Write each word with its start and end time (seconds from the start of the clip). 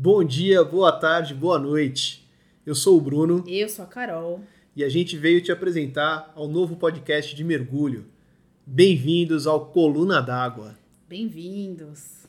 Bom 0.00 0.22
dia, 0.22 0.62
boa 0.62 0.92
tarde, 0.92 1.34
boa 1.34 1.58
noite. 1.58 2.24
Eu 2.64 2.72
sou 2.72 2.96
o 2.96 3.00
Bruno 3.00 3.42
Eu 3.48 3.68
sou 3.68 3.84
a 3.84 3.88
Carol. 3.88 4.40
e 4.76 4.84
a 4.84 4.88
gente 4.88 5.16
veio 5.16 5.42
te 5.42 5.50
apresentar 5.50 6.32
ao 6.36 6.46
novo 6.46 6.76
podcast 6.76 7.34
de 7.34 7.42
mergulho. 7.42 8.06
Bem-vindos 8.64 9.44
ao 9.44 9.66
Coluna 9.72 10.22
d'Água. 10.22 10.78
Bem-vindos. 11.08 12.28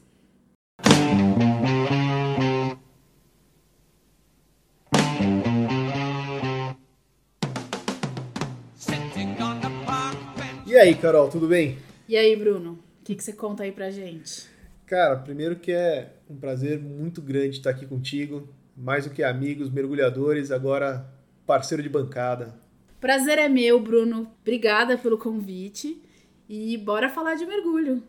E 10.66 10.76
aí, 10.76 10.96
Carol, 10.96 11.30
tudo 11.30 11.48
bem? 11.48 11.78
E 12.08 12.18
aí, 12.18 12.36
Bruno? 12.36 12.80
O 13.02 13.04
que, 13.04 13.14
que 13.14 13.24
você 13.24 13.34
conta 13.34 13.62
aí 13.62 13.72
pra 13.72 13.92
gente? 13.92 14.58
Cara, 14.90 15.18
primeiro 15.18 15.56
que 15.56 15.72
é 15.72 16.16
um 16.28 16.36
prazer 16.36 16.80
muito 16.80 17.22
grande 17.22 17.58
estar 17.58 17.70
aqui 17.70 17.86
contigo. 17.86 18.50
Mais 18.76 19.06
do 19.06 19.12
que 19.12 19.22
amigos, 19.22 19.70
mergulhadores, 19.70 20.50
agora 20.50 21.08
parceiro 21.46 21.84
de 21.84 21.88
bancada. 21.88 22.56
Prazer 23.00 23.38
é 23.38 23.48
meu, 23.48 23.80
Bruno. 23.80 24.32
Obrigada 24.42 24.98
pelo 24.98 25.16
convite. 25.16 26.02
E 26.50 26.76
bora 26.76 27.08
falar 27.08 27.36
de 27.36 27.46
mergulho. 27.46 28.02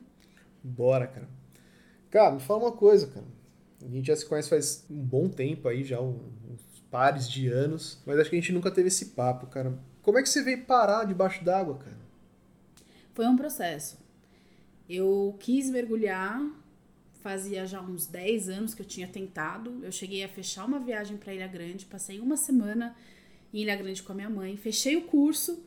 Bora, 0.65 1.07
cara. 1.07 1.29
Cara, 2.11 2.35
me 2.37 2.41
fala 2.41 2.61
uma 2.61 2.73
coisa, 2.73 3.09
cara. 3.09 3.27
A 3.85 3.89
gente 3.89 4.07
já 4.07 4.17
se 4.17 4.25
conhece 4.25 4.49
faz 4.49 4.87
um 4.89 5.03
bom 5.03 5.29
tempo 5.29 5.69
aí, 5.69 5.85
já 5.85 6.01
uns 6.01 6.83
pares 6.91 7.29
de 7.29 7.47
anos, 7.49 8.03
mas 8.07 8.19
acho 8.19 8.31
que 8.31 8.37
a 8.37 8.41
gente 8.41 8.55
nunca 8.55 8.71
teve 8.71 8.89
esse 8.89 9.11
papo, 9.11 9.49
cara. 9.49 9.79
Como 10.01 10.19
é 10.19 10.23
que 10.23 10.31
você 10.31 10.43
veio 10.43 10.65
parar 10.65 11.05
debaixo 11.05 11.45
d'água, 11.45 11.77
cara? 11.77 11.99
Foi 13.13 13.27
um 13.27 13.37
processo. 13.37 13.99
Eu 14.89 15.37
quis 15.39 15.69
mergulhar, 15.69 16.41
fazia 17.23 17.67
já 17.67 17.81
uns 17.81 18.07
10 18.07 18.49
anos 18.49 18.75
que 18.75 18.83
eu 18.83 18.87
tinha 18.87 19.07
tentado. 19.07 19.81
Eu 19.83 19.93
cheguei 19.93 20.25
a 20.25 20.29
fechar 20.29 20.65
uma 20.65 20.79
viagem 20.79 21.17
para 21.17 21.35
Ilha 21.35 21.47
Grande, 21.47 21.85
passei 21.87 22.21
uma 22.21 22.37
semana 22.37 22.97
em 23.53 23.61
Ilha 23.61 23.77
Grande 23.77 24.03
com 24.03 24.13
a 24.13 24.15
minha 24.15 24.31
mãe, 24.31 24.57
fechei 24.57 24.97
o 24.97 25.03
curso. 25.03 25.63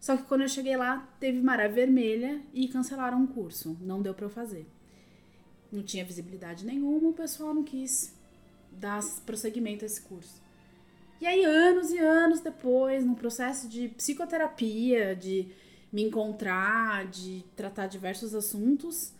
Só 0.00 0.16
que 0.16 0.24
quando 0.24 0.42
eu 0.42 0.48
cheguei 0.48 0.76
lá, 0.76 1.08
teve 1.18 1.40
maré 1.40 1.68
vermelha 1.68 2.40
e 2.52 2.68
cancelaram 2.68 3.24
o 3.24 3.28
curso. 3.28 3.76
Não 3.80 4.02
deu 4.02 4.14
para 4.14 4.26
eu 4.26 4.30
fazer. 4.30 4.66
Não 5.72 5.82
tinha 5.82 6.04
visibilidade 6.04 6.64
nenhuma, 6.64 7.08
o 7.08 7.12
pessoal 7.12 7.54
não 7.54 7.64
quis 7.64 8.14
dar 8.70 9.02
prosseguimento 9.24 9.84
a 9.84 9.86
esse 9.86 10.00
curso. 10.02 10.42
E 11.20 11.26
aí, 11.26 11.44
anos 11.44 11.90
e 11.90 11.98
anos 11.98 12.40
depois, 12.40 13.04
num 13.04 13.14
processo 13.14 13.68
de 13.68 13.88
psicoterapia, 13.88 15.16
de 15.16 15.48
me 15.90 16.02
encontrar, 16.02 17.06
de 17.06 17.42
tratar 17.56 17.86
diversos 17.86 18.34
assuntos, 18.34 19.12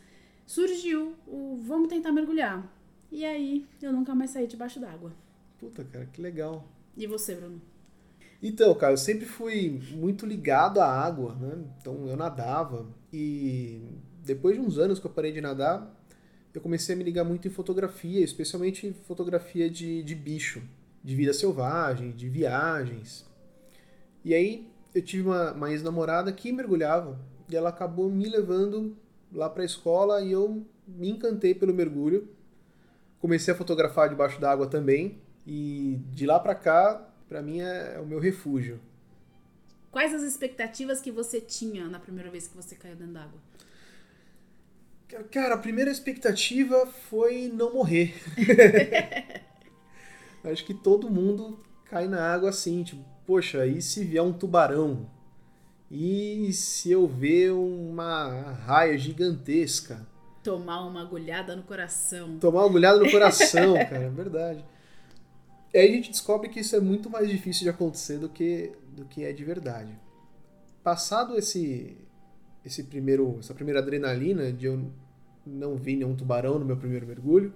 surgiu 0.47 1.15
o 1.27 1.61
vamos 1.67 1.89
tentar 1.89 2.13
mergulhar. 2.13 2.67
E 3.11 3.25
aí, 3.25 3.67
eu 3.83 3.93
nunca 3.93 4.15
mais 4.15 4.31
saí 4.31 4.47
debaixo 4.47 4.81
d'água. 4.81 5.13
Puta, 5.59 5.85
cara, 5.85 6.07
que 6.07 6.21
legal. 6.21 6.67
E 6.97 7.07
você, 7.07 7.35
Bruno? 7.35 7.61
Então, 8.43 8.75
cara, 8.75 8.93
eu 8.93 8.99
sempre 8.99 9.27
fui 9.27 9.81
muito 9.93 10.27
ligado 10.27 10.81
à 10.81 10.87
água, 10.87 11.35
né? 11.35 11.65
Então 11.81 12.07
eu 12.07 12.17
nadava 12.17 12.87
e 13.13 13.81
depois 14.25 14.57
de 14.57 14.61
uns 14.61 14.79
anos 14.79 14.99
que 14.99 15.07
eu 15.07 15.11
parei 15.11 15.33
de 15.33 15.41
nadar, 15.41 15.95
eu 16.53 16.61
comecei 16.61 16.95
a 16.95 16.99
me 16.99 17.05
ligar 17.05 17.25
muito 17.25 17.47
em 17.49 17.51
fotografia, 17.51 18.21
especialmente 18.23 18.93
fotografia 19.07 19.71
de, 19.71 20.03
de 20.03 20.15
bicho, 20.15 20.63
de 21.03 21.15
vida 21.15 21.33
selvagem, 21.33 22.13
de 22.13 22.29
viagens. 22.29 23.27
E 24.25 24.35
aí 24.35 24.69
eu 24.95 25.03
tive 25.03 25.29
uma, 25.29 25.53
uma 25.53 25.71
ex-namorada 25.71 26.33
que 26.33 26.53
mergulhava 26.53 27.19
e 27.49 27.57
ela 27.57 27.71
acabou 27.71 28.11
me 28.11 28.29
levando 28.29 28.97
lá 29.37 29.51
pra 29.51 29.65
escola 29.65 30.23
e 30.23 30.33
eu 30.33 30.67
me 30.87 31.11
encantei 31.11 31.55
pelo 31.55 31.75
mergulho. 31.75 32.29
Comecei 33.21 33.53
a 33.53 33.57
fotografar 33.57 34.09
debaixo 34.09 34.41
d'água 34.41 34.67
também 34.67 35.19
e 35.47 36.01
de 36.11 36.27
lá 36.27 36.41
pra 36.41 36.55
cá, 36.55 37.07
pra 37.29 37.43
mim 37.43 37.61
é, 37.61 37.95
é 37.97 38.01
o 38.01 38.07
meu 38.07 38.19
refúgio. 38.19 38.81
Quais 39.91 40.13
as 40.13 40.23
expectativas 40.23 41.01
que 41.01 41.11
você 41.11 41.41
tinha 41.41 41.89
na 41.89 41.99
primeira 41.99 42.31
vez 42.31 42.47
que 42.49 42.57
você 42.57 42.75
caiu 42.75 42.97
dentro 42.97 43.15
d'água? 43.15 43.41
Cara, 45.31 45.55
a 45.55 45.59
primeira 45.59 45.91
expectativa 45.91 46.87
foi 46.87 47.49
não 47.49 47.75
morrer. 47.75 48.15
Acho 50.45 50.65
que 50.65 50.75
todo 50.75 51.11
mundo 51.11 51.59
cai 51.85 52.09
na 52.09 52.21
água 52.21 52.51
assim, 52.51 52.83
tipo, 52.83 53.05
poxa, 53.25 53.67
e 53.67 53.81
se 53.81 54.05
vier 54.05 54.23
um 54.23 54.33
tubarão? 54.33 55.09
E 55.91 56.53
se 56.53 56.91
eu 56.91 57.07
ver 57.07 57.53
uma 57.53 58.53
raia 58.65 58.99
gigantesca? 58.99 60.07
Tomar 60.43 60.85
uma 60.87 61.03
agulhada 61.03 61.55
no 61.55 61.63
coração. 61.63 62.39
Tomar 62.39 62.61
uma 62.61 62.69
agulhada 62.69 62.99
no 62.99 63.11
coração, 63.11 63.75
cara, 63.89 64.05
é 64.05 64.11
verdade. 64.11 64.65
E 65.73 65.79
aí 65.79 65.91
a 65.91 65.93
gente 65.93 66.11
descobre 66.11 66.49
que 66.49 66.61
isso 66.61 66.75
é 66.75 66.81
muito 66.81 67.09
mais 67.09 67.29
difícil 67.29 67.65
de 67.65 67.69
acontecer 67.69 68.19
do 68.19 68.29
que, 68.29 68.73
do 68.97 69.05
que 69.05 69.25
é 69.25 69.33
de 69.33 69.45
verdade. 69.45 69.97
Passado 70.83 71.37
esse, 71.37 71.97
esse 72.65 72.85
primeiro, 72.85 73.37
essa 73.39 73.55
primeira 73.55 73.81
adrenalina 73.81 74.53
de 74.53 74.67
eu 74.67 74.91
não 75.45 75.77
vi 75.77 75.97
nenhum 75.97 76.17
tubarão 76.17 76.59
no 76.59 76.65
meu 76.65 76.77
primeiro 76.77 77.07
mergulho, 77.07 77.53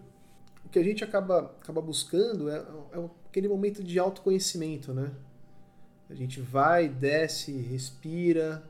o 0.64 0.68
que 0.68 0.78
a 0.78 0.84
gente 0.84 1.02
acaba, 1.02 1.56
acaba 1.60 1.80
buscando 1.80 2.48
é, 2.48 2.58
é 2.92 3.08
aquele 3.28 3.48
momento 3.48 3.82
de 3.82 3.98
autoconhecimento, 3.98 4.92
né? 4.92 5.10
A 6.10 6.14
gente 6.14 6.40
vai, 6.40 6.88
desce, 6.88 7.52
respira 7.52 8.68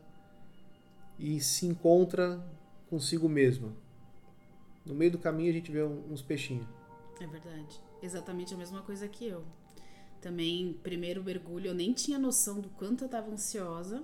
e 1.18 1.40
se 1.40 1.66
encontra 1.66 2.38
consigo 2.90 3.28
mesmo. 3.28 3.74
No 4.84 4.94
meio 4.94 5.12
do 5.12 5.18
caminho 5.18 5.48
a 5.48 5.54
gente 5.54 5.72
vê 5.72 5.82
uns 5.82 6.20
peixinhos. 6.20 6.66
É 7.18 7.26
verdade. 7.26 7.80
Exatamente 8.02 8.52
a 8.52 8.56
mesma 8.58 8.82
coisa 8.82 9.08
que 9.08 9.26
eu. 9.26 9.42
Também, 10.20 10.78
primeiro 10.82 11.24
mergulho, 11.24 11.68
eu 11.68 11.74
nem 11.74 11.94
tinha 11.94 12.18
noção 12.18 12.60
do 12.60 12.68
quanto 12.70 13.04
eu 13.04 13.08
tava 13.08 13.30
ansiosa, 13.30 14.02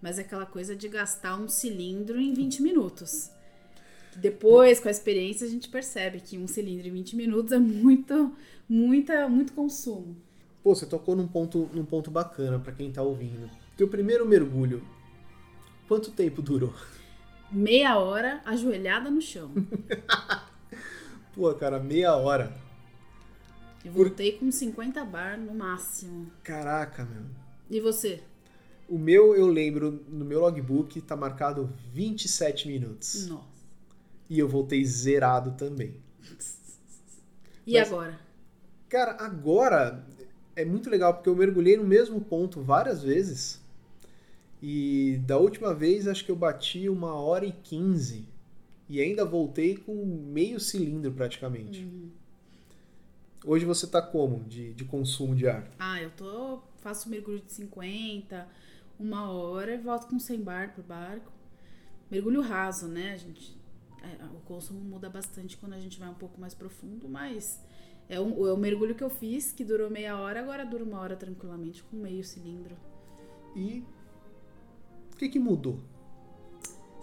mas 0.00 0.18
é 0.18 0.22
aquela 0.22 0.46
coisa 0.46 0.74
de 0.74 0.88
gastar 0.88 1.38
um 1.38 1.48
cilindro 1.48 2.20
em 2.20 2.34
20 2.34 2.62
minutos. 2.62 3.30
Depois, 4.16 4.80
com 4.80 4.88
a 4.88 4.90
experiência, 4.90 5.46
a 5.46 5.50
gente 5.50 5.68
percebe 5.68 6.20
que 6.20 6.36
um 6.36 6.48
cilindro 6.48 6.88
em 6.88 6.92
20 6.92 7.14
minutos 7.14 7.52
é 7.52 7.58
muito, 7.58 8.36
muita, 8.68 9.28
muito 9.28 9.52
consumo. 9.52 10.16
Pô, 10.62 10.74
você 10.74 10.86
tocou 10.86 11.16
num 11.16 11.26
ponto, 11.26 11.68
num 11.72 11.84
ponto 11.84 12.10
bacana 12.10 12.58
pra 12.58 12.72
quem 12.72 12.92
tá 12.92 13.02
ouvindo. 13.02 13.50
Teu 13.76 13.88
primeiro 13.88 14.24
mergulho, 14.26 14.82
quanto 15.88 16.10
tempo 16.12 16.40
durou? 16.40 16.72
Meia 17.50 17.98
hora 17.98 18.40
ajoelhada 18.44 19.10
no 19.10 19.20
chão. 19.20 19.50
Pô, 21.34 21.52
cara, 21.54 21.78
meia 21.80 22.14
hora. 22.14 22.54
E 23.84 23.88
voltei 23.88 24.32
com 24.38 24.50
50 24.50 25.04
bar 25.04 25.38
no 25.38 25.52
máximo. 25.54 26.30
Caraca, 26.44 27.04
meu. 27.04 27.24
E 27.68 27.80
você? 27.80 28.22
O 28.88 28.98
meu, 28.98 29.34
eu 29.34 29.46
lembro, 29.46 30.04
no 30.08 30.24
meu 30.24 30.40
logbook 30.40 31.00
tá 31.00 31.16
marcado 31.16 31.72
27 31.92 32.68
minutos. 32.68 33.26
Nossa. 33.26 33.46
E 34.30 34.38
eu 34.38 34.48
voltei 34.48 34.84
zerado 34.84 35.52
também. 35.52 35.96
E 37.64 37.78
Mas- 37.78 37.88
agora? 37.92 38.18
Cara, 38.88 39.12
agora 39.24 40.04
é 40.54 40.64
muito 40.64 40.90
legal 40.90 41.14
porque 41.14 41.28
eu 41.28 41.36
mergulhei 41.36 41.76
no 41.76 41.84
mesmo 41.84 42.20
ponto 42.20 42.60
várias 42.60 43.02
vezes. 43.02 43.60
E 44.62 45.20
da 45.26 45.38
última 45.38 45.74
vez 45.74 46.06
acho 46.06 46.24
que 46.24 46.30
eu 46.30 46.36
bati 46.36 46.88
uma 46.88 47.14
hora 47.14 47.44
e 47.44 47.52
quinze. 47.52 48.26
E 48.88 49.00
ainda 49.00 49.24
voltei 49.24 49.76
com 49.76 50.04
meio 50.04 50.60
cilindro 50.60 51.10
praticamente. 51.12 51.88
Hoje 53.44 53.64
você 53.64 53.86
tá 53.86 54.00
como 54.00 54.44
de, 54.44 54.72
de 54.74 54.84
consumo 54.84 55.34
de 55.34 55.48
ar? 55.48 55.68
Ah, 55.78 56.00
eu 56.00 56.10
tô. 56.10 56.60
Faço 56.76 57.08
mergulho 57.08 57.40
de 57.40 57.52
50, 57.52 58.46
uma 58.98 59.30
hora 59.30 59.74
e 59.74 59.78
volto 59.78 60.08
com 60.08 60.18
100 60.18 60.40
bar 60.42 60.74
pro 60.74 60.82
barco. 60.82 61.32
Mergulho 62.10 62.40
raso, 62.40 62.86
né? 62.86 63.12
A 63.12 63.16
gente, 63.16 63.56
é, 64.02 64.24
o 64.26 64.40
consumo 64.40 64.80
muda 64.80 65.08
bastante 65.08 65.56
quando 65.56 65.72
a 65.72 65.80
gente 65.80 65.98
vai 65.98 66.08
um 66.08 66.14
pouco 66.14 66.40
mais 66.40 66.54
profundo, 66.54 67.08
mas 67.08 67.60
é, 68.08 68.20
um, 68.20 68.46
é 68.46 68.52
o 68.52 68.56
mergulho 68.56 68.94
que 68.94 69.04
eu 69.04 69.10
fiz, 69.10 69.52
que 69.52 69.64
durou 69.64 69.90
meia 69.90 70.18
hora, 70.18 70.40
agora 70.40 70.64
dura 70.64 70.84
uma 70.84 71.00
hora 71.00 71.16
tranquilamente, 71.16 71.82
com 71.84 71.96
meio 71.96 72.22
cilindro. 72.22 72.76
E 73.54 73.84
o 75.12 75.16
que, 75.16 75.28
que 75.28 75.38
mudou? 75.38 75.78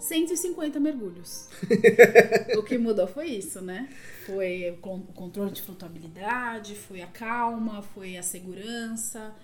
150 0.00 0.80
mergulhos. 0.80 1.48
o 2.56 2.62
que 2.62 2.78
mudou 2.78 3.06
foi 3.06 3.26
isso, 3.26 3.60
né? 3.60 3.88
Foi 4.24 4.70
o 4.70 4.78
controle 5.12 5.50
de 5.52 5.60
flutuabilidade, 5.60 6.74
foi 6.74 7.02
a 7.02 7.06
calma, 7.06 7.82
foi 7.82 8.16
a 8.16 8.22
segurança, 8.22 9.34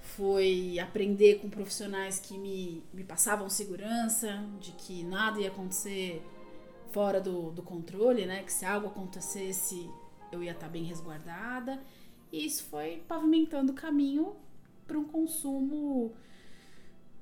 foi 0.00 0.78
aprender 0.78 1.36
com 1.36 1.48
profissionais 1.48 2.18
que 2.18 2.36
me, 2.36 2.82
me 2.92 3.02
passavam 3.02 3.48
segurança, 3.48 4.44
de 4.60 4.72
que 4.72 5.02
nada 5.04 5.40
ia 5.40 5.48
acontecer 5.48 6.22
fora 6.92 7.20
do, 7.20 7.50
do 7.50 7.62
controle, 7.62 8.26
né? 8.26 8.42
Que 8.42 8.52
se 8.52 8.66
algo 8.66 8.88
acontecesse, 8.88 9.88
eu 10.32 10.42
ia 10.42 10.52
estar 10.52 10.68
bem 10.68 10.84
resguardada. 10.84 11.80
E 12.32 12.44
isso 12.44 12.64
foi 12.64 13.02
pavimentando 13.08 13.72
o 13.72 13.74
caminho 13.74 14.36
para 14.86 14.98
um 14.98 15.04
consumo 15.04 16.12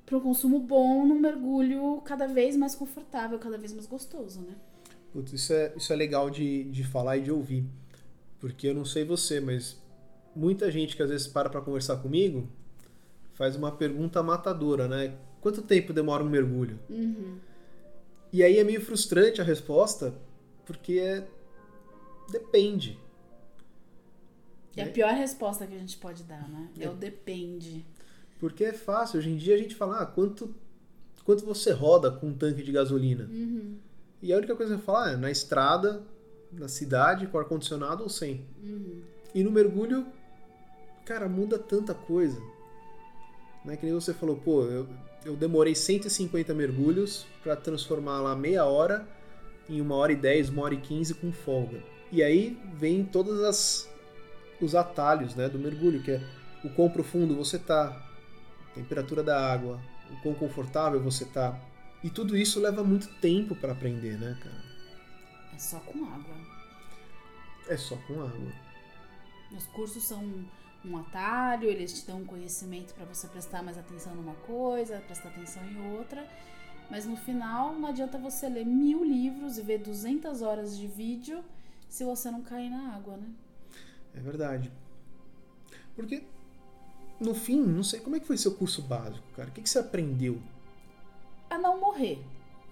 para 0.05 0.17
um 0.17 0.21
consumo 0.21 0.57
bom 0.59 1.05
num 1.05 1.19
mergulho 1.19 2.01
cada 2.05 2.27
vez 2.27 2.55
mais 2.55 2.73
confortável, 2.73 3.37
cada 3.37 3.57
vez 3.57 3.73
mais 3.73 3.85
gostoso, 3.85 4.39
né? 4.39 4.55
Putz, 5.11 5.33
isso 5.33 5.51
é, 5.51 5.73
isso 5.75 5.91
é 5.91 5.95
legal 5.97 6.29
de, 6.29 6.63
de 6.65 6.83
falar 6.85 7.17
e 7.17 7.21
de 7.21 7.31
ouvir. 7.31 7.65
Porque 8.39 8.67
eu 8.67 8.73
não 8.73 8.85
sei 8.85 9.03
você, 9.03 9.41
mas 9.41 9.81
muita 10.33 10.71
gente 10.71 10.95
que 10.95 11.03
às 11.03 11.09
vezes 11.09 11.27
para 11.27 11.49
para 11.49 11.59
conversar 11.59 11.97
comigo 11.97 12.47
faz 13.33 13.55
uma 13.55 13.71
pergunta 13.71 14.23
matadora, 14.23 14.87
né? 14.87 15.13
Quanto 15.41 15.61
tempo 15.61 15.91
demora 15.91 16.23
um 16.23 16.29
mergulho? 16.29 16.79
Uhum. 16.89 17.37
E 18.31 18.43
aí 18.43 18.57
é 18.57 18.63
meio 18.63 18.81
frustrante 18.81 19.41
a 19.41 19.43
resposta, 19.43 20.13
porque 20.65 20.99
é... 20.99 21.27
depende. 22.31 22.99
É 24.75 24.83
a 24.83 24.91
pior 24.91 25.13
resposta 25.13 25.65
que 25.65 25.75
a 25.75 25.79
gente 25.79 25.97
pode 25.97 26.23
dar, 26.23 26.47
né? 26.47 26.69
É, 26.79 26.83
é 26.83 26.89
o 26.89 26.93
depende. 26.93 27.83
Porque 28.39 28.63
é 28.63 28.73
fácil. 28.73 29.17
Hoje 29.17 29.29
em 29.29 29.35
dia 29.35 29.55
a 29.55 29.57
gente 29.57 29.75
fala, 29.75 30.01
ah, 30.01 30.05
quanto, 30.05 30.53
quanto 31.25 31.43
você 31.43 31.71
roda 31.71 32.11
com 32.11 32.27
um 32.27 32.33
tanque 32.33 32.61
de 32.61 32.71
gasolina? 32.71 33.25
Uhum. 33.25 33.77
E 34.21 34.31
a 34.31 34.37
única 34.37 34.55
coisa 34.55 34.75
que 34.75 34.81
eu 34.81 34.85
falo 34.85 35.09
é 35.09 35.17
na 35.17 35.31
estrada, 35.31 36.03
na 36.51 36.67
cidade, 36.67 37.27
com 37.27 37.39
ar-condicionado 37.39 38.03
ou 38.03 38.09
sem. 38.09 38.45
Uhum. 38.61 39.01
E 39.33 39.43
no 39.43 39.51
mergulho, 39.51 40.05
cara, 41.05 41.27
muda 41.27 41.57
tanta 41.57 41.95
coisa. 41.95 42.39
Né? 43.65 43.75
Que 43.77 43.85
nem 43.85 43.95
você 43.95 44.13
falou, 44.13 44.35
pô, 44.35 44.63
eu, 44.65 44.87
eu 45.25 45.35
demorei 45.35 45.73
150 45.73 46.53
mergulhos 46.53 47.25
para 47.41 47.55
transformar 47.55 48.21
lá 48.21 48.35
meia 48.35 48.65
hora 48.65 49.07
em 49.67 49.81
uma 49.81 49.95
hora 49.95 50.11
e 50.11 50.15
dez, 50.15 50.49
uma 50.49 50.63
hora 50.63 50.75
e 50.75 50.81
quinze 50.81 51.13
com 51.13 51.31
folga. 51.31 51.83
E 52.11 52.23
aí 52.23 52.57
vem 52.73 53.03
todas 53.03 53.43
as 53.43 53.89
os 54.59 54.75
atalhos, 54.75 55.35
né, 55.35 55.47
do 55.47 55.59
mergulho, 55.59 56.01
que 56.01 56.11
é 56.11 56.21
o 56.63 56.69
quão 56.69 56.89
profundo 56.89 57.35
você 57.35 57.59
tá, 57.59 57.95
temperatura 58.73 59.23
da 59.23 59.51
água, 59.51 59.79
o 60.11 60.21
quão 60.21 60.33
confortável 60.33 61.01
você 61.01 61.25
tá. 61.25 61.59
E 62.03 62.09
tudo 62.09 62.35
isso 62.35 62.59
leva 62.59 62.83
muito 62.83 63.07
tempo 63.19 63.55
para 63.55 63.73
aprender, 63.73 64.17
né, 64.17 64.37
cara? 64.41 64.63
É 65.53 65.59
só 65.59 65.79
com 65.79 66.05
água. 66.05 66.35
É 67.67 67.77
só 67.77 67.95
com 68.07 68.13
água. 68.21 68.51
Os 69.55 69.65
cursos 69.67 70.03
são 70.03 70.45
um 70.85 70.97
atalho, 70.97 71.69
eles 71.69 72.01
te 72.01 72.07
dão 72.07 72.19
um 72.19 72.25
conhecimento 72.25 72.93
para 72.93 73.05
você 73.05 73.27
prestar 73.27 73.63
mais 73.63 73.77
atenção 73.77 74.15
numa 74.15 74.35
coisa, 74.35 75.01
prestar 75.05 75.29
atenção 75.29 75.63
em 75.67 75.97
outra. 75.97 76.25
Mas 76.89 77.05
no 77.05 77.17
final, 77.17 77.73
não 77.73 77.89
adianta 77.89 78.17
você 78.17 78.47
ler 78.47 78.65
mil 78.65 79.03
livros 79.03 79.57
e 79.57 79.61
ver 79.61 79.79
200 79.79 80.41
horas 80.41 80.77
de 80.77 80.87
vídeo 80.87 81.43
se 81.89 82.03
você 82.03 82.29
não 82.29 82.41
cair 82.41 82.69
na 82.69 82.95
água, 82.95 83.17
né? 83.17 83.27
É 84.15 84.19
verdade. 84.19 84.71
Porque, 85.95 86.23
no 87.19 87.33
fim, 87.33 87.61
não 87.61 87.83
sei 87.83 87.99
como 87.99 88.15
é 88.15 88.19
que 88.19 88.27
foi 88.27 88.37
seu 88.37 88.53
curso 88.55 88.81
básico, 88.81 89.25
cara. 89.35 89.49
O 89.49 89.51
que, 89.51 89.61
que 89.61 89.69
você 89.69 89.79
aprendeu? 89.79 90.41
A 91.49 91.57
não 91.57 91.79
morrer. 91.79 92.19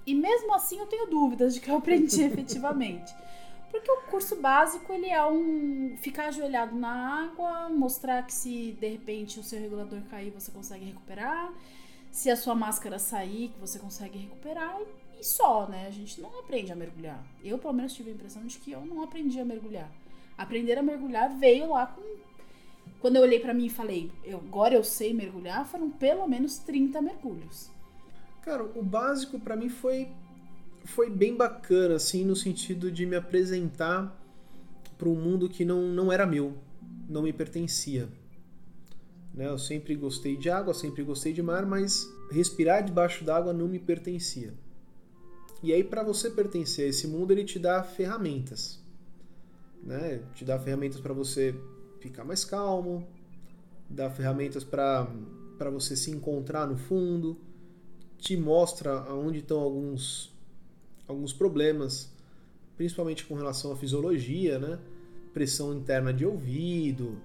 E 0.06 0.14
mesmo 0.14 0.54
assim 0.54 0.80
eu 0.80 0.86
tenho 0.86 1.08
dúvidas 1.08 1.54
de 1.54 1.60
que 1.60 1.70
eu 1.70 1.78
aprendi 1.78 2.22
efetivamente. 2.24 3.14
Porque 3.72 3.92
o 3.92 4.02
curso 4.04 4.36
básico, 4.38 4.94
ele 4.94 5.10
é 5.10 5.26
um 5.26 5.98
ficar 5.98 6.28
ajoelhado 6.28 6.76
na 6.76 7.24
água, 7.24 7.70
mostrar 7.70 8.26
que 8.26 8.34
se 8.34 8.72
de 8.80 8.88
repente 8.88 9.40
o 9.40 9.44
seu 9.44 9.60
regulador 9.60 10.02
cair, 10.04 10.32
você 10.32 10.52
consegue 10.52 10.86
recuperar. 10.86 11.52
Se 12.12 12.30
a 12.30 12.38
sua 12.38 12.56
máscara 12.56 12.98
sair, 12.98 13.50
que 13.50 13.60
você 13.60 13.78
consegue 13.78 14.18
recuperar. 14.18 14.80
E 14.80 14.86
só, 15.26 15.68
né? 15.68 15.88
A 15.88 15.92
gente 15.92 16.22
não 16.22 16.40
aprende 16.40 16.72
a 16.72 16.76
mergulhar. 16.76 17.26
Eu, 17.44 17.58
pelo 17.58 17.74
menos, 17.74 17.94
tive 17.94 18.12
a 18.12 18.14
impressão 18.14 18.46
de 18.46 18.58
que 18.58 18.72
eu 18.72 18.86
não 18.86 19.04
aprendi 19.04 19.40
a 19.40 19.46
mergulhar. 19.46 19.92
Aprender 20.38 20.78
a 20.78 20.84
mergulhar 20.84 21.38
veio 21.38 21.70
lá 21.72 21.88
com. 21.88 22.02
Quando 23.00 23.18
eu 23.18 23.22
olhei 23.22 23.40
para 23.40 23.54
mim 23.54 23.66
e 23.66 23.70
falei, 23.70 24.12
eu, 24.24 24.38
agora 24.38 24.74
eu 24.74 24.84
sei 24.84 25.14
mergulhar, 25.14 25.66
foram 25.66 25.90
pelo 25.90 26.28
menos 26.28 26.58
30 26.60 27.02
mergulhos. 27.02 27.70
Cara, 28.42 28.64
o 28.64 28.84
básico 28.84 29.40
para 29.40 29.56
mim 29.56 29.70
foi 29.70 30.10
foi 30.86 31.10
bem 31.10 31.36
bacana, 31.36 31.96
assim, 31.96 32.24
no 32.24 32.36
sentido 32.36 32.92
de 32.92 33.06
me 33.06 33.16
apresentar 33.16 34.16
para 34.98 35.10
um 35.10 35.16
mundo 35.16 35.50
que 35.50 35.66
não, 35.66 35.82
não 35.82 36.12
era 36.12 36.26
meu, 36.26 36.56
não 37.10 37.24
me 37.24 37.34
pertencia. 37.34 38.08
Né? 39.34 39.48
Eu 39.48 39.58
sempre 39.58 39.96
gostei 39.96 40.38
de 40.38 40.50
água, 40.50 40.74
sempre 40.74 41.04
gostei 41.04 41.34
de 41.34 41.42
mar, 41.42 41.66
mas 41.66 42.08
respirar 42.32 42.84
debaixo 42.84 43.24
d'água 43.24 43.52
não 43.52 43.68
me 43.68 43.80
pertencia. 43.80 44.54
E 45.66 45.74
aí, 45.74 45.84
para 45.84 46.04
você 46.04 46.30
pertencer 46.30 46.86
a 46.86 46.90
esse 46.90 47.08
mundo, 47.08 47.32
ele 47.32 47.44
te 47.44 47.58
dá 47.58 47.82
ferramentas. 47.82 48.80
Né? 49.82 50.22
Te 50.36 50.46
dá 50.46 50.60
ferramentas 50.60 51.00
para 51.02 51.12
você 51.12 51.56
ficar 52.00 52.24
mais 52.24 52.46
calmo, 52.46 53.08
dá 53.90 54.08
ferramentas 54.12 54.64
para 54.64 55.10
você 55.74 55.96
se 55.96 56.12
encontrar 56.12 56.68
no 56.68 56.78
fundo, 56.78 57.36
te 58.16 58.38
mostra 58.38 59.12
onde 59.12 59.40
estão 59.40 59.60
alguns 59.60 60.32
alguns 61.08 61.34
problemas, 61.34 62.14
principalmente 62.78 63.26
com 63.26 63.34
relação 63.34 63.72
à 63.72 63.76
fisiologia, 63.76 64.60
né? 64.60 64.78
Pressão 65.34 65.74
interna 65.74 66.14
de 66.14 66.28
ouvido, 66.28 67.20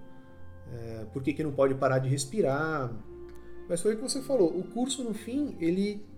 é, 0.73 1.05
por 1.13 1.21
que, 1.21 1.31
que 1.31 1.43
não 1.43 1.51
pode 1.51 1.75
parar 1.75 1.99
de 1.99 2.09
respirar. 2.09 2.91
Mas 3.69 3.81
foi 3.81 3.93
o 3.93 3.97
que 3.97 4.01
você 4.01 4.19
falou, 4.23 4.49
o 4.57 4.63
curso 4.63 5.03
no 5.03 5.13
fim, 5.13 5.55
ele 5.59 6.09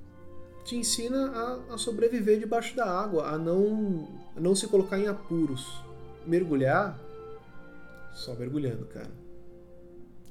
te 0.63 0.75
ensina 0.75 1.31
a, 1.69 1.73
a 1.73 1.77
sobreviver 1.77 2.39
debaixo 2.39 2.75
da 2.75 2.85
água, 2.85 3.29
a 3.29 3.37
não, 3.37 4.07
a 4.35 4.39
não 4.39 4.55
se 4.55 4.67
colocar 4.67 4.97
em 4.97 5.07
apuros. 5.07 5.83
Mergulhar, 6.25 6.97
só 8.13 8.33
mergulhando, 8.35 8.85
cara. 8.85 9.11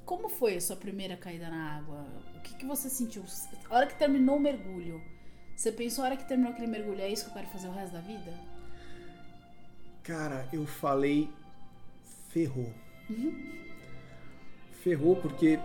Como 0.04 0.28
foi 0.28 0.56
a 0.56 0.60
sua 0.60 0.76
primeira 0.76 1.16
caída 1.16 1.48
na 1.48 1.76
água? 1.76 2.06
O 2.36 2.40
que, 2.40 2.54
que 2.56 2.66
você 2.66 2.88
sentiu? 2.88 3.22
A 3.68 3.76
hora 3.76 3.86
que 3.86 3.98
terminou 3.98 4.36
o 4.36 4.40
mergulho, 4.40 5.00
você 5.54 5.70
pensou, 5.70 6.02
a 6.02 6.08
hora 6.08 6.16
que 6.16 6.26
terminou 6.26 6.52
aquele 6.52 6.66
mergulho, 6.66 7.00
é 7.00 7.08
isso 7.08 7.24
que 7.24 7.30
eu 7.30 7.34
quero 7.34 7.48
fazer 7.48 7.68
o 7.68 7.72
resto 7.72 7.92
da 7.92 8.00
vida? 8.00 8.32
Cara, 10.02 10.48
eu 10.52 10.66
falei 10.66 11.30
ferrou. 12.30 12.72
Uhum. 13.10 13.62
Ferrou 14.82 15.16
porque 15.16 15.58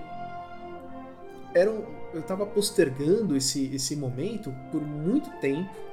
era 1.58 1.72
um, 1.72 1.84
eu 2.14 2.22
tava 2.22 2.46
postergando 2.46 3.36
esse, 3.36 3.74
esse 3.74 3.96
momento 3.96 4.54
por 4.72 4.82
muito 4.82 5.30
tempo 5.40 5.88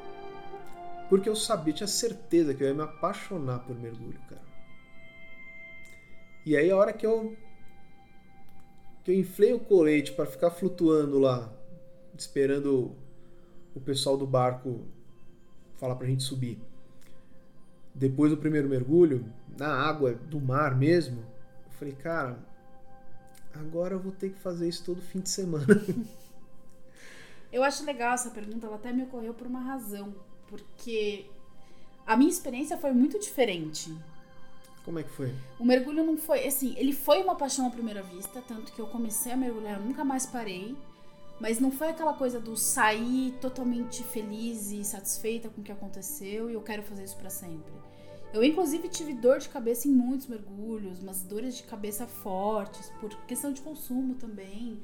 porque 1.08 1.28
eu 1.28 1.36
sabia, 1.36 1.72
tinha 1.72 1.86
certeza 1.86 2.54
que 2.54 2.62
eu 2.62 2.68
ia 2.68 2.74
me 2.74 2.82
apaixonar 2.82 3.60
por 3.60 3.76
mergulho, 3.78 4.18
cara. 4.28 4.42
E 6.46 6.56
aí 6.56 6.70
a 6.70 6.76
hora 6.76 6.92
que 6.92 7.06
eu 7.06 7.36
que 9.02 9.10
eu 9.10 9.14
inflei 9.14 9.52
o 9.52 9.60
colete 9.60 10.12
para 10.12 10.24
ficar 10.24 10.50
flutuando 10.50 11.18
lá, 11.18 11.52
esperando 12.16 12.96
o 13.74 13.80
pessoal 13.80 14.16
do 14.16 14.26
barco 14.26 14.86
falar 15.76 15.94
pra 15.96 16.06
gente 16.06 16.22
subir. 16.22 16.58
Depois 17.94 18.30
do 18.30 18.36
primeiro 18.38 18.68
mergulho, 18.68 19.30
na 19.58 19.68
água 19.68 20.14
do 20.14 20.40
mar 20.40 20.74
mesmo, 20.74 21.20
eu 21.66 21.72
falei, 21.72 21.94
cara, 21.94 22.38
agora 23.54 23.94
eu 23.94 24.00
vou 24.00 24.12
ter 24.12 24.30
que 24.30 24.40
fazer 24.40 24.68
isso 24.68 24.84
todo 24.84 25.00
fim 25.00 25.20
de 25.20 25.30
semana. 25.30 25.66
Eu 27.52 27.62
acho 27.62 27.84
legal 27.84 28.14
essa 28.14 28.30
pergunta, 28.30 28.66
ela 28.66 28.76
até 28.76 28.92
me 28.92 29.04
ocorreu 29.04 29.32
por 29.32 29.46
uma 29.46 29.60
razão, 29.60 30.12
porque 30.48 31.26
a 32.04 32.16
minha 32.16 32.28
experiência 32.28 32.76
foi 32.76 32.92
muito 32.92 33.18
diferente. 33.20 33.96
Como 34.84 34.98
é 34.98 35.04
que 35.04 35.10
foi? 35.10 35.32
O 35.58 35.64
mergulho 35.64 36.04
não 36.04 36.16
foi, 36.16 36.46
assim, 36.46 36.74
ele 36.76 36.92
foi 36.92 37.22
uma 37.22 37.36
paixão 37.36 37.66
à 37.66 37.70
primeira 37.70 38.02
vista, 38.02 38.42
tanto 38.46 38.72
que 38.72 38.80
eu 38.80 38.88
comecei 38.88 39.32
a 39.32 39.36
mergulhar, 39.36 39.78
eu 39.78 39.86
nunca 39.86 40.04
mais 40.04 40.26
parei. 40.26 40.76
Mas 41.40 41.58
não 41.58 41.70
foi 41.70 41.88
aquela 41.88 42.14
coisa 42.14 42.38
do 42.38 42.56
sair 42.56 43.32
totalmente 43.40 44.04
feliz 44.04 44.70
e 44.70 44.84
satisfeita 44.84 45.48
com 45.48 45.60
o 45.60 45.64
que 45.64 45.72
aconteceu 45.72 46.48
e 46.48 46.54
eu 46.54 46.62
quero 46.62 46.82
fazer 46.82 47.04
isso 47.04 47.16
para 47.16 47.30
sempre. 47.30 47.72
Eu, 48.34 48.42
inclusive, 48.42 48.88
tive 48.88 49.14
dor 49.14 49.38
de 49.38 49.48
cabeça 49.48 49.86
em 49.86 49.92
muitos 49.92 50.26
mergulhos, 50.26 50.98
umas 50.98 51.22
dores 51.22 51.56
de 51.56 51.62
cabeça 51.62 52.04
fortes, 52.04 52.90
por 53.00 53.14
questão 53.26 53.52
de 53.52 53.60
consumo 53.60 54.16
também. 54.16 54.80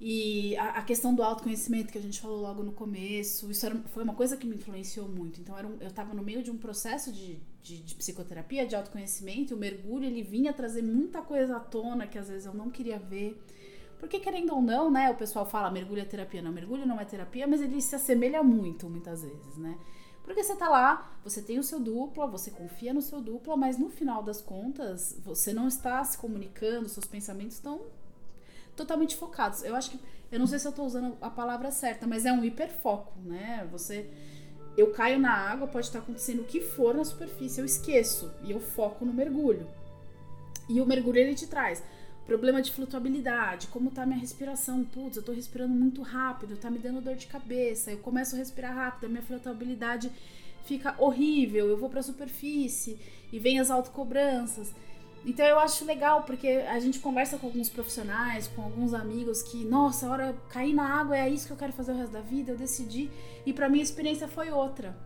E 0.00 0.56
a, 0.56 0.78
a 0.78 0.82
questão 0.82 1.14
do 1.14 1.22
autoconhecimento 1.22 1.92
que 1.92 1.98
a 1.98 2.00
gente 2.00 2.18
falou 2.18 2.40
logo 2.40 2.62
no 2.62 2.72
começo, 2.72 3.50
isso 3.50 3.66
era, 3.66 3.76
foi 3.92 4.02
uma 4.02 4.14
coisa 4.14 4.38
que 4.38 4.46
me 4.46 4.56
influenciou 4.56 5.06
muito. 5.06 5.38
Então, 5.38 5.54
um, 5.54 5.76
eu 5.82 5.88
estava 5.88 6.14
no 6.14 6.22
meio 6.22 6.42
de 6.42 6.50
um 6.50 6.56
processo 6.56 7.12
de, 7.12 7.38
de, 7.62 7.82
de, 7.82 7.94
psicoterapia, 7.94 8.66
de 8.66 8.74
autoconhecimento, 8.74 9.52
e 9.52 9.54
o 9.54 9.58
mergulho 9.58 10.06
ele 10.06 10.22
vinha 10.22 10.50
trazer 10.54 10.80
muita 10.80 11.20
coisa 11.20 11.58
à 11.58 11.60
tona 11.60 12.06
que 12.06 12.16
às 12.16 12.30
vezes 12.30 12.46
eu 12.46 12.54
não 12.54 12.70
queria 12.70 12.98
ver. 12.98 13.38
Porque, 13.98 14.18
querendo 14.18 14.54
ou 14.54 14.62
não, 14.62 14.90
né, 14.90 15.10
o 15.10 15.14
pessoal 15.14 15.44
fala 15.44 15.70
mergulho 15.70 16.00
é 16.00 16.06
terapia. 16.06 16.40
Não, 16.40 16.50
mergulho 16.50 16.86
não 16.86 16.98
é 16.98 17.04
terapia, 17.04 17.46
mas 17.46 17.60
ele 17.60 17.82
se 17.82 17.94
assemelha 17.94 18.42
muito, 18.42 18.88
muitas 18.88 19.20
vezes, 19.20 19.58
né? 19.58 19.76
Porque 20.24 20.42
você 20.42 20.54
tá 20.54 20.68
lá, 20.68 21.18
você 21.24 21.42
tem 21.42 21.58
o 21.58 21.62
seu 21.62 21.80
dupla, 21.80 22.26
você 22.26 22.50
confia 22.50 22.94
no 22.94 23.02
seu 23.02 23.20
dupla, 23.20 23.56
mas 23.56 23.78
no 23.78 23.90
final 23.90 24.22
das 24.22 24.40
contas, 24.40 25.16
você 25.24 25.52
não 25.52 25.66
está 25.66 26.02
se 26.04 26.16
comunicando, 26.18 26.88
seus 26.88 27.06
pensamentos 27.06 27.56
estão 27.56 27.80
totalmente 28.76 29.16
focados. 29.16 29.62
Eu 29.64 29.74
acho 29.74 29.90
que, 29.90 30.00
eu 30.30 30.38
não 30.38 30.46
sei 30.46 30.58
se 30.58 30.68
eu 30.68 30.72
tô 30.72 30.84
usando 30.84 31.16
a 31.20 31.30
palavra 31.30 31.70
certa, 31.70 32.06
mas 32.06 32.24
é 32.24 32.32
um 32.32 32.44
hiperfoco, 32.44 33.18
né? 33.20 33.66
Você 33.72 34.08
eu 34.76 34.92
caio 34.92 35.18
na 35.18 35.32
água, 35.32 35.66
pode 35.66 35.86
estar 35.86 35.98
acontecendo 35.98 36.40
o 36.40 36.44
que 36.44 36.60
for 36.60 36.94
na 36.94 37.04
superfície, 37.04 37.60
eu 37.60 37.64
esqueço 37.64 38.32
e 38.42 38.50
eu 38.50 38.60
foco 38.60 39.04
no 39.04 39.12
mergulho. 39.12 39.66
E 40.68 40.80
o 40.80 40.86
mergulho 40.86 41.18
ele 41.18 41.34
te 41.34 41.46
traz 41.46 41.82
Problema 42.26 42.62
de 42.62 42.70
flutuabilidade, 42.70 43.66
como 43.68 43.90
tá 43.90 44.06
minha 44.06 44.18
respiração? 44.18 44.84
Putz, 44.84 45.16
eu 45.16 45.22
tô 45.22 45.32
respirando 45.32 45.74
muito 45.74 46.02
rápido, 46.02 46.56
tá 46.56 46.70
me 46.70 46.78
dando 46.78 47.00
dor 47.00 47.16
de 47.16 47.26
cabeça. 47.26 47.90
Eu 47.90 47.98
começo 47.98 48.36
a 48.36 48.38
respirar 48.38 48.74
rápido, 48.74 49.06
a 49.06 49.08
minha 49.08 49.22
flutuabilidade 49.22 50.10
fica 50.64 50.94
horrível, 50.98 51.68
eu 51.68 51.76
vou 51.76 51.88
para 51.88 52.00
a 52.00 52.02
superfície 52.04 52.98
e 53.32 53.38
vem 53.38 53.58
as 53.58 53.70
autocobranças. 53.70 54.72
Então 55.24 55.44
eu 55.44 55.58
acho 55.58 55.84
legal 55.84 56.22
porque 56.22 56.48
a 56.48 56.78
gente 56.78 56.98
conversa 56.98 57.36
com 57.36 57.46
alguns 57.46 57.68
profissionais, 57.68 58.48
com 58.48 58.62
alguns 58.62 58.94
amigos 58.94 59.42
que, 59.42 59.64
nossa, 59.64 60.06
a 60.06 60.10
hora 60.10 60.36
cair 60.48 60.72
na 60.72 61.00
água 61.00 61.18
é 61.18 61.28
isso 61.28 61.46
que 61.46 61.52
eu 61.52 61.56
quero 61.56 61.72
fazer 61.72 61.92
o 61.92 61.96
resto 61.96 62.12
da 62.12 62.22
vida, 62.22 62.52
eu 62.52 62.56
decidi 62.56 63.10
e 63.44 63.52
para 63.52 63.68
mim 63.68 63.80
a 63.80 63.82
experiência 63.82 64.28
foi 64.28 64.50
outra. 64.50 64.96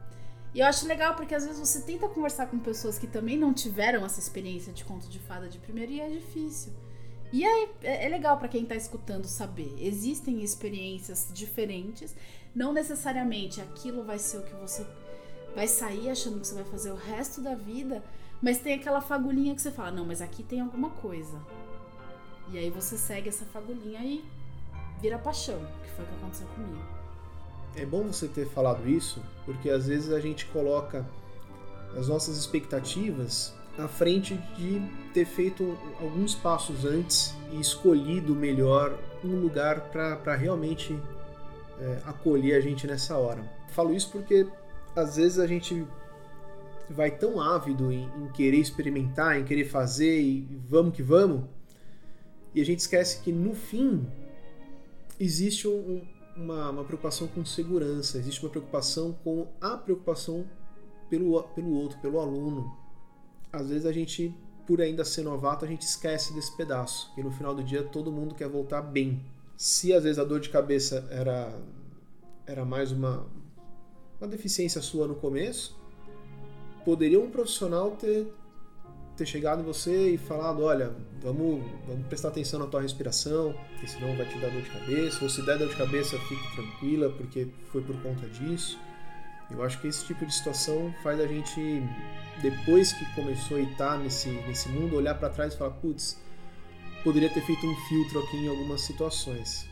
E 0.55 0.61
eu 0.61 0.67
acho 0.67 0.87
legal 0.87 1.17
porque 1.17 1.35
às 1.35 1.45
vezes 1.45 1.59
você 1.59 1.83
tenta 1.83 2.09
conversar 2.09 2.47
com 2.47 2.59
pessoas 2.61 2.97
que 2.97 3.09
também 3.09 3.37
não 3.37 3.53
tiveram 3.53 4.05
essa 4.05 4.21
experiência 4.21 4.73
de 4.73 4.85
conto 4.85 5.09
de 5.09 5.19
fada 5.19 5.49
de 5.49 5.59
primeiro 5.59 5.91
e 5.91 6.01
é 6.01 6.09
difícil. 6.09 6.73
E 7.35 7.45
aí 7.45 7.69
é, 7.83 8.07
é 8.07 8.09
legal 8.09 8.39
para 8.39 8.47
quem 8.47 8.65
tá 8.65 8.77
escutando 8.77 9.25
saber. 9.25 9.75
Existem 9.77 10.45
experiências 10.45 11.33
diferentes, 11.35 12.15
não 12.55 12.73
necessariamente 12.73 13.61
aquilo 13.61 14.05
vai 14.05 14.21
ser 14.21 14.39
o 14.39 14.43
que 14.43 14.55
você 14.55 14.87
vai 15.53 15.67
sair 15.67 16.09
achando 16.11 16.39
que 16.39 16.47
você 16.47 16.55
vai 16.55 16.63
fazer 16.63 16.93
o 16.93 16.95
resto 16.95 17.41
da 17.41 17.57
vida, 17.57 18.05
mas 18.41 18.61
tem 18.61 18.75
aquela 18.75 19.01
fagulhinha 19.01 19.53
que 19.53 19.61
você 19.61 19.73
fala: 19.73 19.91
"Não, 19.91 20.07
mas 20.07 20.23
aqui 20.23 20.45
tem 20.45 20.61
alguma 20.61 20.91
coisa". 20.91 21.37
E 22.53 22.59
aí 22.59 22.71
você 22.71 22.97
segue 22.97 23.29
essa 23.29 23.45
fagulhinha 23.47 23.99
e 24.05 24.25
vira 25.01 25.19
paixão, 25.19 25.59
que 25.83 25.91
foi 25.91 26.05
o 26.05 26.09
que 26.09 26.15
aconteceu 26.15 26.47
comigo. 26.47 26.85
É 27.75 27.85
bom 27.85 28.05
você 28.05 28.29
ter 28.29 28.47
falado 28.47 28.89
isso, 28.89 29.21
porque 29.45 29.71
às 29.71 29.89
vezes 29.89 30.13
a 30.13 30.21
gente 30.21 30.47
coloca 30.47 31.05
as 31.99 32.07
nossas 32.07 32.37
expectativas 32.37 33.53
à 33.79 33.89
frente 33.89 34.35
de 34.57 34.81
ter 35.13 35.25
feito 35.25 35.77
alguns 36.01 36.35
passos 36.35 36.85
antes 36.85 37.35
e 37.53 37.61
escolhido 37.61 38.35
melhor 38.35 38.99
um 39.25 39.41
lugar 39.41 39.91
para 39.91 40.35
realmente 40.35 40.99
é, 41.81 42.03
acolher 42.05 42.57
a 42.57 42.61
gente 42.61 42.87
nessa 42.87 43.17
hora. 43.17 43.43
Falo 43.71 43.93
isso 43.93 44.11
porque 44.11 44.47
às 44.95 45.17
vezes 45.17 45.39
a 45.39 45.47
gente 45.47 45.85
vai 46.89 47.11
tão 47.11 47.41
ávido 47.41 47.91
em, 47.91 48.05
em 48.05 48.29
querer 48.33 48.59
experimentar, 48.59 49.39
em 49.39 49.45
querer 49.45 49.65
fazer 49.65 50.21
e 50.21 50.47
vamos 50.69 50.95
que 50.95 51.03
vamos, 51.03 51.45
e 52.55 52.61
a 52.61 52.65
gente 52.65 52.81
esquece 52.81 53.21
que 53.23 53.33
no 53.33 53.55
fim 53.55 54.07
existe 55.19 55.67
um, 55.67 56.03
uma, 56.37 56.71
uma 56.71 56.85
preocupação 56.85 57.27
com 57.27 57.45
segurança, 57.45 58.19
existe 58.19 58.45
uma 58.45 58.51
preocupação 58.51 59.13
com 59.25 59.49
a 59.61 59.77
preocupação 59.77 60.45
pelo, 61.11 61.43
pelo 61.43 61.73
outro, 61.73 61.99
pelo 61.99 62.21
aluno. 62.21 62.84
Às 63.55 63.69
vezes 63.69 63.87
a 63.87 63.93
gente, 63.93 64.35
por 64.67 64.81
ainda 64.81 65.05
ser 65.05 65.23
novato, 65.23 65.65
a 65.65 65.69
gente 65.69 65.83
esquece 65.83 66.35
desse 66.35 66.55
pedaço. 66.57 67.13
E 67.17 67.23
no 67.23 67.31
final 67.31 67.55
do 67.55 67.63
dia 67.63 67.83
todo 67.83 68.11
mundo 68.11 68.35
quer 68.35 68.49
voltar 68.49 68.83
bem. 68.83 69.25
Se 69.57 69.93
às 69.93 70.03
vezes 70.03 70.19
a 70.19 70.25
dor 70.25 70.41
de 70.41 70.51
cabeça 70.51 71.07
era, 71.11 71.57
era 72.47 72.65
mais 72.65 72.91
uma, 72.91 73.27
uma 74.21 74.29
deficiência 74.29 74.83
sua 74.83 75.07
no 75.07 75.15
começo, 75.15 75.79
poderia 76.85 77.21
um 77.21 77.31
profissional 77.31 77.93
ter 77.93 78.27
ter 79.17 79.27
chegado 79.27 79.61
em 79.61 79.65
você 79.65 80.11
e 80.11 80.19
falado, 80.19 80.63
olha, 80.63 80.93
vamos, 81.23 81.65
vamos 81.87 82.07
prestar 82.09 82.29
atenção 82.29 82.59
na 82.59 82.67
tua 82.67 82.81
respiração, 82.81 83.55
porque 83.71 83.87
senão 83.87 84.17
vai 84.17 84.27
te 84.27 84.37
dar 84.41 84.51
dor 84.51 84.61
de 84.61 84.71
cabeça, 84.71 85.23
ou 85.23 85.31
se 85.31 85.41
der 85.43 85.57
dor 85.57 85.69
de 85.69 85.77
cabeça, 85.77 86.19
fique 86.19 86.57
tranquila, 86.57 87.09
porque 87.11 87.47
foi 87.71 87.81
por 87.83 87.97
conta 88.03 88.27
disso. 88.27 88.77
Eu 89.51 89.63
acho 89.63 89.81
que 89.81 89.87
esse 89.87 90.05
tipo 90.07 90.25
de 90.25 90.35
situação 90.35 90.93
faz 91.03 91.21
a 91.21 91.27
gente, 91.27 91.83
depois 92.41 92.93
que 92.93 93.05
começou 93.15 93.57
a 93.57 93.61
estar 93.61 93.99
nesse, 93.99 94.29
nesse 94.29 94.69
mundo, 94.69 94.97
olhar 94.97 95.15
para 95.15 95.31
trás 95.31 95.55
e 95.55 95.59
falar, 95.59 95.73
putz, 95.73 96.19
poderia 97.03 97.29
ter 97.29 97.43
feito 97.43 97.67
um 97.67 97.77
filtro 97.89 98.21
aqui 98.21 98.37
em 98.39 98.49
algumas 98.49 98.81
situações. 98.81 99.69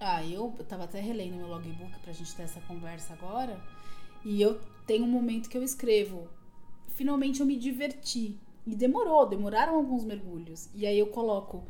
Ah, 0.00 0.24
eu 0.24 0.54
tava 0.68 0.84
até 0.84 1.00
relendo 1.00 1.36
meu 1.36 1.48
logbook 1.48 1.98
pra 2.00 2.12
gente 2.12 2.34
ter 2.34 2.42
essa 2.42 2.60
conversa 2.60 3.14
agora, 3.14 3.58
e 4.24 4.40
eu 4.40 4.60
tenho 4.86 5.04
um 5.04 5.10
momento 5.10 5.48
que 5.48 5.58
eu 5.58 5.62
escrevo, 5.62 6.28
finalmente 6.94 7.40
eu 7.40 7.46
me 7.46 7.56
diverti 7.56 8.38
e 8.66 8.74
demorou, 8.74 9.26
demoraram 9.26 9.76
alguns 9.76 10.04
mergulhos. 10.04 10.68
E 10.74 10.86
aí 10.86 10.98
eu 10.98 11.06
coloco. 11.06 11.64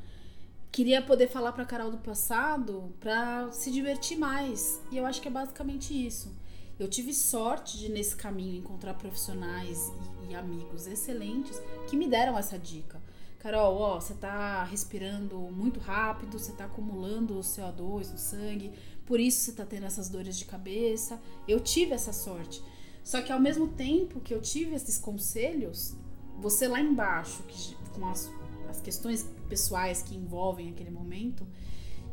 Queria 0.73 1.01
poder 1.03 1.29
falar 1.29 1.53
pra 1.53 1.65
Carol 1.65 1.91
do 1.91 1.99
passado 1.99 2.95
pra 3.01 3.51
se 3.51 3.71
divertir 3.71 4.19
mais. 4.19 4.83
E 4.91 4.97
eu 4.97 5.07
acho 5.07 5.21
que 5.21 5.29
é 5.29 5.31
basicamente 5.31 5.93
isso. 5.95 6.35
Eu 6.79 6.89
tive 6.89 7.15
sorte 7.15 7.79
de, 7.79 7.89
nesse 7.89 8.15
caminho, 8.15 8.59
encontrar 8.59 8.95
profissionais 8.95 9.91
e, 10.29 10.33
e 10.33 10.35
amigos 10.35 10.87
excelentes 10.87 11.61
que 11.89 11.97
me 11.97 12.07
deram 12.07 12.39
essa 12.39 12.59
dica. 12.59 13.01
Carol, 13.39 13.77
ó, 13.79 14.01
você 14.01 14.13
tá 14.13 14.65
respirando 14.65 15.39
muito 15.39 15.81
rápido, 15.81 16.39
você 16.39 16.53
tá 16.53 16.65
acumulando 16.67 17.39
o 17.39 17.41
CO2 17.41 18.11
no 18.11 18.19
sangue, 18.19 18.73
por 19.07 19.21
isso 19.21 19.41
você 19.41 19.53
tá 19.53 19.65
tendo 19.65 19.87
essas 19.87 20.09
dores 20.09 20.37
de 20.37 20.45
cabeça. 20.45 21.19
Eu 21.47 21.61
tive 21.61 21.93
essa 21.93 22.13
sorte. 22.13 22.63
Só 23.03 23.23
que 23.23 23.33
ao 23.33 23.41
mesmo 23.41 23.69
tempo 23.69 24.21
que 24.21 24.35
eu 24.35 24.43
tive 24.43 24.75
esses 24.75 24.99
conselhos, 24.99 25.95
você 26.41 26.69
lá 26.69 26.81
embaixo, 26.81 27.43
que, 27.45 27.75
com 27.95 28.07
as, 28.09 28.31
as 28.69 28.81
questões 28.81 29.23
pessoais 29.49 30.03
que 30.03 30.15
envolvem 30.15 30.71
aquele 30.71 30.91
momento, 30.91 31.47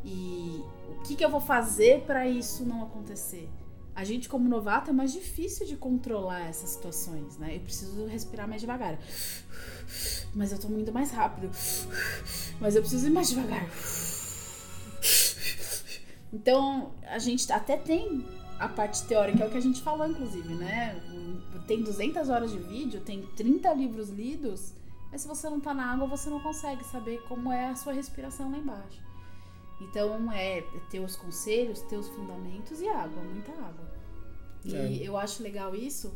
e 0.06 0.64
o 0.90 1.02
que, 1.02 1.16
que 1.16 1.26
eu 1.26 1.30
vou 1.30 1.42
fazer 1.42 2.04
para 2.04 2.28
isso 2.28 2.64
não 2.64 2.84
acontecer? 2.84 3.50
A 3.96 4.04
gente, 4.04 4.28
como 4.28 4.50
novato, 4.50 4.90
é 4.90 4.94
mais 4.94 5.14
difícil 5.14 5.68
de 5.68 5.76
controlar 5.76 6.42
essas 6.42 6.72
situações, 6.72 7.38
né? 7.38 7.56
Eu 7.56 7.60
preciso 7.60 8.06
respirar 8.06 8.48
mais 8.48 8.62
devagar. 8.62 8.98
Mas 10.34 10.52
eu 10.52 10.60
tô 10.60 10.68
indo 10.70 10.92
mais 10.92 11.12
rápido. 11.12 11.52
Mas 12.60 12.76
eu 12.76 12.82
preciso 12.82 13.08
ir 13.08 13.12
mais 13.12 13.30
devagar. 13.30 13.70
Então, 16.32 16.96
a 17.04 17.20
gente 17.20 17.52
até 17.52 17.78
tem 17.78 18.26
a 18.60 18.68
parte 18.68 19.04
teórica, 19.04 19.44
é 19.44 19.48
o 19.48 19.52
que 19.52 19.58
a 19.58 19.62
gente 19.62 19.82
falou, 19.82 20.08
inclusive, 20.08 20.56
né? 20.56 21.00
tem 21.68 21.84
200 21.84 22.30
horas 22.30 22.52
de 22.52 22.58
vídeo, 22.58 23.02
tem 23.02 23.22
30 23.36 23.74
livros 23.74 24.10
lidos, 24.10 24.74
mas 25.12 25.22
se 25.22 25.28
você 25.28 25.50
não 25.50 25.60
tá 25.60 25.74
na 25.74 25.92
água, 25.92 26.08
você 26.08 26.30
não 26.30 26.40
consegue 26.40 26.84
saber 26.86 27.22
como 27.28 27.52
é 27.52 27.70
a 27.70 27.76
sua 27.76 27.94
respiração 27.94 28.52
lá 28.52 28.58
embaixo. 28.58 29.03
Então 29.84 30.32
é 30.32 30.62
ter 30.90 31.00
os 31.00 31.16
conselhos, 31.16 31.82
ter 31.82 31.98
os 31.98 32.08
fundamentos 32.10 32.82
e 32.82 32.88
água, 32.88 33.22
muita 33.24 33.52
água. 33.52 33.92
E 34.64 34.76
é. 34.76 35.08
eu 35.08 35.18
acho 35.18 35.44
legal 35.44 35.76
isso, 35.76 36.14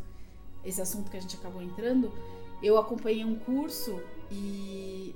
esse 0.64 0.82
assunto 0.82 1.12
que 1.12 1.18
a 1.18 1.20
gente 1.20 1.36
acabou 1.36 1.62
entrando. 1.62 2.12
Eu 2.62 2.78
acompanhei 2.78 3.24
um 3.24 3.36
curso 3.36 4.02
e 4.32 5.16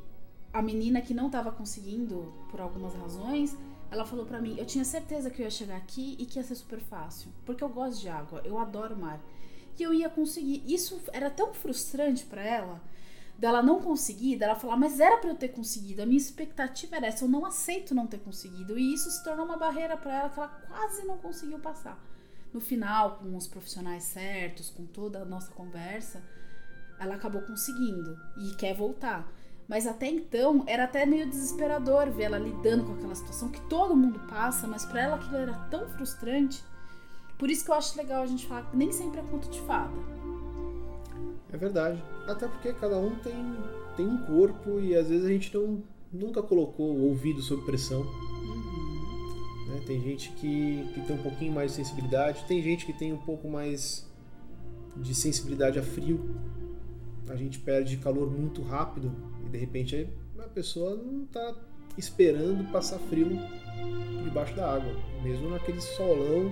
a 0.53 0.62
menina 0.62 1.01
que 1.01 1.13
não 1.13 1.27
estava 1.27 1.51
conseguindo, 1.51 2.34
por 2.50 2.60
algumas 2.60 2.93
razões, 2.96 3.58
ela 3.89 4.05
falou 4.05 4.25
para 4.25 4.41
mim: 4.41 4.55
eu 4.58 4.65
tinha 4.65 4.84
certeza 4.84 5.29
que 5.29 5.41
eu 5.41 5.46
ia 5.46 5.51
chegar 5.51 5.77
aqui 5.77 6.15
e 6.20 6.25
que 6.25 6.38
ia 6.39 6.43
ser 6.43 6.55
super 6.55 6.79
fácil, 6.79 7.31
porque 7.46 7.63
eu 7.63 7.70
gosto 7.70 8.01
de 8.01 8.10
água, 8.10 8.41
eu 8.43 8.58
adoro 8.58 8.96
mar 8.96 9.20
que 9.75 9.84
eu 9.84 9.93
ia 9.93 10.10
conseguir. 10.10 10.63
Isso 10.67 11.01
era 11.12 11.29
tão 11.29 11.53
frustrante 11.53 12.25
para 12.25 12.43
ela, 12.43 12.81
dela 13.38 13.61
não 13.61 13.81
conseguir, 13.81 14.38
dela 14.38 14.55
falar, 14.55 14.77
mas 14.77 15.00
era 15.00 15.17
para 15.17 15.29
eu 15.29 15.35
ter 15.35 15.50
conseguido. 15.50 16.01
A 16.01 16.05
minha 16.05 16.17
expectativa 16.17 16.95
era 16.95 17.07
essa, 17.07 17.25
eu 17.25 17.29
não 17.29 17.45
aceito 17.45 17.95
não 17.95 18.07
ter 18.07 18.19
conseguido. 18.19 18.77
E 18.77 18.93
isso 18.93 19.09
se 19.09 19.23
tornou 19.23 19.45
uma 19.45 19.57
barreira 19.57 19.97
para 19.97 20.13
ela 20.13 20.29
que 20.29 20.39
ela 20.39 20.50
quase 20.67 21.05
não 21.05 21.17
conseguiu 21.17 21.59
passar. 21.59 22.00
No 22.53 22.59
final, 22.59 23.17
com 23.17 23.35
os 23.35 23.47
profissionais 23.47 24.03
certos, 24.03 24.69
com 24.69 24.85
toda 24.85 25.21
a 25.21 25.25
nossa 25.25 25.51
conversa, 25.51 26.21
ela 27.00 27.15
acabou 27.15 27.41
conseguindo 27.41 28.19
e 28.38 28.55
quer 28.55 28.75
voltar. 28.75 29.27
Mas 29.67 29.88
até 29.88 30.07
então 30.07 30.63
era 30.67 30.83
até 30.83 31.05
meio 31.05 31.29
desesperador 31.29 32.11
ver 32.11 32.23
ela 32.23 32.38
lidando 32.38 32.83
com 32.83 32.93
aquela 32.93 33.15
situação 33.15 33.50
que 33.50 33.61
todo 33.69 33.95
mundo 33.95 34.19
passa, 34.27 34.67
mas 34.67 34.85
para 34.85 35.01
ela 35.01 35.15
aquilo 35.15 35.38
era 35.38 35.53
tão 35.69 35.88
frustrante 35.89 36.61
por 37.41 37.50
isso 37.50 37.65
que 37.65 37.71
eu 37.71 37.75
acho 37.75 37.97
legal 37.97 38.21
a 38.21 38.27
gente 38.27 38.45
falar 38.45 38.69
que 38.69 38.77
nem 38.77 38.91
sempre 38.91 39.19
é 39.19 39.23
conto 39.23 39.50
de 39.50 39.59
fada. 39.61 40.20
É 41.53 41.58
verdade. 41.58 42.01
Até 42.27 42.48
porque 42.48 42.74
cada 42.74 42.98
um 42.98 43.15
tem, 43.17 43.36
tem 43.98 44.08
um 44.08 44.17
corpo 44.25 44.79
e 44.79 44.96
às 44.96 45.10
vezes 45.10 45.25
a 45.25 45.29
gente 45.29 45.53
não, 45.53 45.84
nunca 46.12 46.41
colocou 46.41 46.93
o 46.96 47.10
ouvido 47.10 47.41
sob 47.41 47.63
pressão. 47.65 48.01
Uhum. 48.01 48.72
Né? 49.67 49.81
Tem 49.86 50.01
gente 50.01 50.31
que, 50.34 50.86
que 50.93 51.01
tem 51.01 51.15
um 51.15 51.22
pouquinho 51.24 51.53
mais 51.53 51.72
de 51.72 51.77
sensibilidade, 51.77 52.46
tem 52.48 52.62
gente 52.62 52.86
que 52.86 52.93
tem 52.93 53.13
um 53.13 53.17
pouco 53.17 53.50
mais 53.50 54.10
de 54.96 55.15
sensibilidade 55.15 55.79
a 55.79 55.84
frio. 55.84 56.36
A 57.29 57.36
gente 57.36 57.60
perde 57.60 57.98
calor 57.98 58.29
muito 58.29 58.62
rápido 58.62 59.12
e 59.46 59.50
de 59.50 59.58
repente 59.58 60.10
a 60.38 60.48
pessoa 60.48 60.96
não 60.96 61.24
está 61.24 61.55
esperando 61.98 62.70
passar 62.72 63.00
frio 63.00 63.39
debaixo 64.24 64.55
da 64.55 64.74
água, 64.74 64.93
mesmo 65.24 65.50
naquele 65.50 65.79
solão 65.79 66.51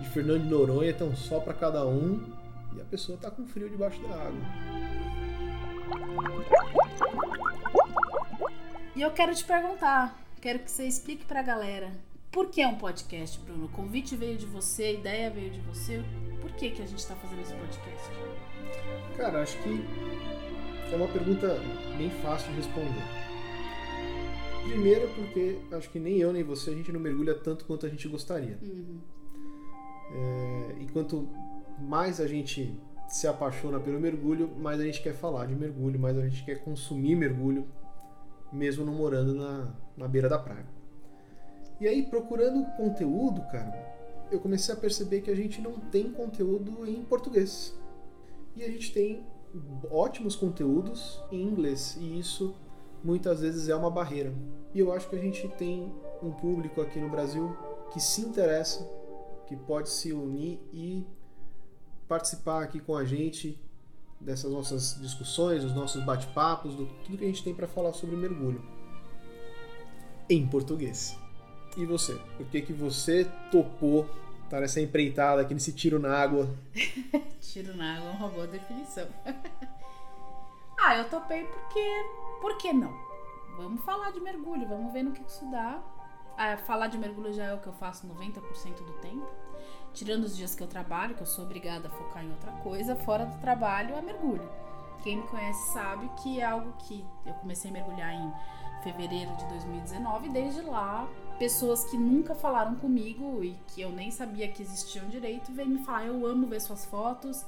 de 0.00 0.08
Fernando 0.10 0.42
de 0.42 0.48
Noronha, 0.48 0.90
então 0.90 1.14
só 1.16 1.40
para 1.40 1.54
cada 1.54 1.86
um, 1.86 2.20
e 2.76 2.80
a 2.80 2.84
pessoa 2.84 3.18
tá 3.18 3.30
com 3.30 3.46
frio 3.46 3.68
debaixo 3.68 4.00
da 4.02 4.14
água. 4.14 4.40
E 8.96 9.02
eu 9.02 9.10
quero 9.10 9.34
te 9.34 9.44
perguntar, 9.44 10.18
quero 10.40 10.60
que 10.60 10.70
você 10.70 10.86
explique 10.86 11.24
pra 11.24 11.42
galera, 11.42 11.92
por 12.30 12.48
que 12.48 12.60
é 12.60 12.66
um 12.66 12.76
podcast, 12.76 13.38
Bruno? 13.40 13.66
O 13.66 13.68
convite 13.68 14.16
veio 14.16 14.36
de 14.36 14.46
você, 14.46 14.84
a 14.84 14.92
ideia 14.92 15.30
veio 15.30 15.50
de 15.50 15.60
você, 15.60 16.02
por 16.40 16.52
que, 16.52 16.70
que 16.70 16.82
a 16.82 16.86
gente 16.86 17.06
tá 17.06 17.14
fazendo 17.16 17.42
esse 17.42 17.54
podcast? 17.54 18.10
Cara, 19.16 19.42
acho 19.42 19.56
que 19.62 19.84
é 20.92 20.96
uma 20.96 21.08
pergunta 21.08 21.58
bem 21.96 22.10
fácil 22.22 22.50
de 22.50 22.56
responder. 22.56 23.02
Primeiro 24.64 25.08
porque 25.14 25.58
acho 25.72 25.90
que 25.90 25.98
nem 25.98 26.16
eu 26.16 26.32
nem 26.32 26.42
você 26.42 26.70
a 26.70 26.74
gente 26.74 26.90
não 26.90 26.98
mergulha 26.98 27.34
tanto 27.34 27.64
quanto 27.64 27.84
a 27.84 27.88
gente 27.88 28.08
gostaria. 28.08 28.58
Uhum. 28.62 28.98
É, 30.12 30.74
enquanto 30.80 31.28
mais 31.78 32.20
a 32.20 32.26
gente 32.26 32.78
se 33.08 33.26
apaixona 33.26 33.78
pelo 33.78 34.00
mergulho, 34.00 34.50
mais 34.56 34.80
a 34.80 34.84
gente 34.84 35.02
quer 35.02 35.14
falar 35.14 35.46
de 35.46 35.54
mergulho, 35.54 35.98
mais 35.98 36.16
a 36.16 36.26
gente 36.26 36.44
quer 36.44 36.62
consumir 36.64 37.14
mergulho, 37.14 37.66
mesmo 38.52 38.84
não 38.84 38.94
morando 38.94 39.34
na, 39.34 39.74
na 39.96 40.08
beira 40.08 40.28
da 40.28 40.38
praia. 40.38 40.66
E 41.80 41.86
aí, 41.86 42.04
procurando 42.04 42.64
conteúdo, 42.76 43.42
cara, 43.50 43.94
eu 44.30 44.40
comecei 44.40 44.72
a 44.72 44.76
perceber 44.76 45.20
que 45.20 45.30
a 45.30 45.34
gente 45.34 45.60
não 45.60 45.72
tem 45.72 46.10
conteúdo 46.10 46.86
em 46.86 47.02
português. 47.04 47.76
E 48.56 48.62
a 48.62 48.68
gente 48.68 48.92
tem 48.92 49.26
ótimos 49.90 50.34
conteúdos 50.36 51.22
em 51.30 51.42
inglês, 51.42 51.96
e 52.00 52.18
isso 52.18 52.54
muitas 53.02 53.40
vezes 53.40 53.68
é 53.68 53.74
uma 53.74 53.90
barreira. 53.90 54.32
E 54.72 54.80
eu 54.80 54.92
acho 54.92 55.08
que 55.08 55.16
a 55.16 55.20
gente 55.20 55.46
tem 55.50 55.92
um 56.22 56.30
público 56.30 56.80
aqui 56.80 56.98
no 56.98 57.08
Brasil 57.08 57.56
que 57.92 58.00
se 58.00 58.22
interessa, 58.22 58.88
que 59.46 59.54
pode 59.54 59.90
se 59.90 60.12
unir 60.12 60.58
e 60.72 61.06
participar 62.08 62.62
aqui 62.62 62.80
com 62.80 62.96
a 62.96 63.04
gente 63.04 63.58
dessas 64.20 64.50
nossas 64.50 64.98
discussões, 65.00 65.62
dos 65.62 65.74
nossos 65.74 66.02
bate-papos, 66.02 66.74
do 66.74 66.86
tudo 67.04 67.18
que 67.18 67.24
a 67.24 67.26
gente 67.26 67.42
tem 67.42 67.54
para 67.54 67.68
falar 67.68 67.92
sobre 67.92 68.16
mergulho 68.16 68.62
em 70.28 70.46
português. 70.46 71.18
E 71.76 71.84
você? 71.84 72.14
Por 72.36 72.46
que 72.46 72.62
que 72.62 72.72
você 72.72 73.30
topou 73.50 74.08
estar 74.44 74.60
nessa 74.60 74.80
empreitada 74.80 75.42
aqui 75.42 75.52
nesse 75.52 75.72
tiro 75.72 75.98
na 75.98 76.16
água? 76.16 76.48
tiro 77.40 77.76
na 77.76 77.96
água 77.96 78.10
é 78.10 78.12
uma 78.12 78.28
boa 78.28 78.46
definição. 78.46 79.08
ah, 80.80 80.96
eu 80.96 81.08
topei 81.08 81.44
porque 81.44 82.06
por 82.40 82.56
que 82.56 82.72
não? 82.72 82.92
Vamos 83.56 83.84
falar 83.84 84.10
de 84.10 84.20
mergulho, 84.20 84.66
vamos 84.68 84.92
ver 84.92 85.02
no 85.02 85.12
que 85.12 85.22
isso 85.22 85.48
dá. 85.50 85.82
Ah, 86.36 86.56
falar 86.56 86.88
de 86.88 86.98
mergulho 86.98 87.32
já 87.32 87.44
é 87.44 87.54
o 87.54 87.60
que 87.60 87.66
eu 87.66 87.72
faço 87.74 88.06
90% 88.06 88.40
do 88.84 88.92
tempo. 88.94 89.28
Tirando 89.94 90.24
os 90.24 90.36
dias 90.36 90.54
que 90.54 90.62
eu 90.62 90.66
trabalho, 90.66 91.14
que 91.14 91.22
eu 91.22 91.26
sou 91.26 91.44
obrigada 91.44 91.86
a 91.86 91.90
focar 91.90 92.24
em 92.24 92.30
outra 92.30 92.50
coisa, 92.62 92.96
fora 92.96 93.24
do 93.24 93.40
trabalho 93.40 93.94
é 93.94 94.02
mergulho. 94.02 94.48
Quem 95.04 95.18
me 95.18 95.22
conhece 95.28 95.72
sabe 95.72 96.10
que 96.20 96.40
é 96.40 96.44
algo 96.44 96.72
que 96.80 97.04
eu 97.24 97.32
comecei 97.34 97.70
a 97.70 97.74
mergulhar 97.74 98.12
em 98.12 98.32
fevereiro 98.82 99.34
de 99.36 99.46
2019 99.46 100.26
e 100.26 100.30
desde 100.30 100.62
lá 100.62 101.08
pessoas 101.38 101.84
que 101.84 101.96
nunca 101.96 102.34
falaram 102.34 102.74
comigo 102.76 103.42
e 103.42 103.56
que 103.68 103.80
eu 103.82 103.90
nem 103.90 104.10
sabia 104.10 104.48
que 104.48 104.62
existiam 104.62 105.06
direito 105.08 105.52
vêm 105.52 105.68
me 105.68 105.78
falar: 105.78 106.06
eu 106.06 106.26
amo 106.26 106.46
ver 106.46 106.60
suas 106.60 106.84
fotos, 106.84 107.44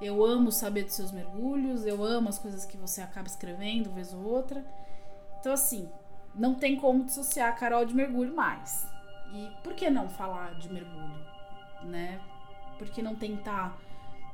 eu 0.00 0.24
amo 0.24 0.52
saber 0.52 0.84
dos 0.84 0.94
seus 0.94 1.10
mergulhos, 1.10 1.84
eu 1.84 2.04
amo 2.04 2.28
as 2.28 2.38
coisas 2.38 2.64
que 2.64 2.76
você 2.76 3.00
acaba 3.00 3.26
escrevendo, 3.26 3.90
vez 3.90 4.14
ou 4.14 4.22
outra. 4.22 4.64
Então, 5.40 5.52
assim, 5.52 5.88
não 6.34 6.54
tem 6.54 6.76
como 6.76 7.04
dissociar 7.04 7.48
a 7.48 7.52
Carol 7.52 7.84
de 7.84 7.94
mergulho 7.94 8.34
mais. 8.34 8.86
E 9.32 9.50
por 9.62 9.74
que 9.74 9.90
não 9.90 10.08
falar 10.08 10.54
de 10.54 10.72
mergulho, 10.72 11.29
né? 11.84 12.20
Por 12.78 12.88
que 12.88 13.02
não 13.02 13.14
tentar 13.14 13.78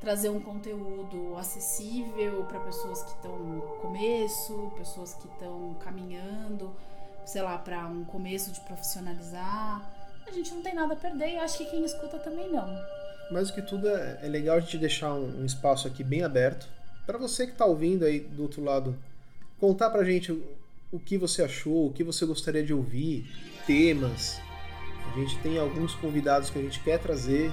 trazer 0.00 0.28
um 0.28 0.40
conteúdo 0.40 1.36
acessível 1.36 2.44
para 2.44 2.60
pessoas 2.60 3.02
que 3.02 3.10
estão 3.10 3.38
no 3.38 3.62
começo, 3.80 4.72
pessoas 4.76 5.14
que 5.14 5.26
estão 5.26 5.74
caminhando, 5.80 6.74
sei 7.24 7.42
lá, 7.42 7.58
para 7.58 7.86
um 7.86 8.04
começo 8.04 8.52
de 8.52 8.60
profissionalizar? 8.60 9.90
A 10.26 10.30
gente 10.30 10.52
não 10.54 10.62
tem 10.62 10.74
nada 10.74 10.94
a 10.94 10.96
perder 10.96 11.30
e 11.30 11.38
acho 11.38 11.58
que 11.58 11.66
quem 11.66 11.84
escuta 11.84 12.18
também 12.18 12.50
não. 12.50 12.68
Mais 13.30 13.48
do 13.48 13.54
que 13.54 13.62
tudo, 13.62 13.88
é, 13.88 14.20
é 14.22 14.28
legal 14.28 14.56
a 14.56 14.60
gente 14.60 14.78
deixar 14.78 15.12
um, 15.14 15.44
espaço 15.44 15.88
aqui 15.88 16.04
bem 16.04 16.22
aberto 16.22 16.68
para 17.04 17.18
você 17.18 17.46
que 17.46 17.52
está 17.52 17.64
ouvindo 17.64 18.04
aí 18.04 18.20
do 18.20 18.42
outro 18.42 18.62
lado 18.62 18.96
contar 19.58 19.90
pra 19.90 20.04
gente 20.04 20.32
o 20.92 20.98
que 20.98 21.16
você 21.16 21.42
achou, 21.42 21.86
o 21.86 21.92
que 21.92 22.04
você 22.04 22.24
gostaria 22.24 22.64
de 22.64 22.72
ouvir, 22.72 23.26
temas. 23.66 24.40
A 25.12 25.18
gente 25.18 25.38
tem 25.38 25.58
alguns 25.58 25.94
convidados 25.94 26.50
que 26.50 26.58
a 26.58 26.62
gente 26.62 26.80
quer 26.80 26.98
trazer, 26.98 27.50